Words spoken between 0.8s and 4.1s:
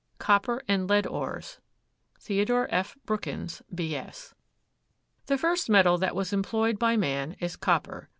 LEAD ORES. THEO. F. BROOKINS, B.